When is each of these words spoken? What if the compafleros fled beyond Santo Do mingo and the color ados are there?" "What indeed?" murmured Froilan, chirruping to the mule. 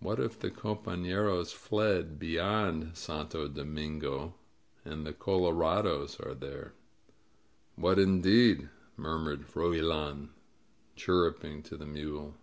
What 0.00 0.18
if 0.18 0.38
the 0.40 0.50
compafleros 0.50 1.52
fled 1.52 2.18
beyond 2.18 2.96
Santo 2.96 3.48
Do 3.48 3.66
mingo 3.66 4.32
and 4.82 5.06
the 5.06 5.12
color 5.12 5.52
ados 5.52 6.18
are 6.26 6.32
there?" 6.34 6.72
"What 7.76 7.98
indeed?" 7.98 8.70
murmured 8.96 9.42
Froilan, 9.42 10.30
chirruping 10.96 11.62
to 11.64 11.76
the 11.76 11.84
mule. 11.84 12.34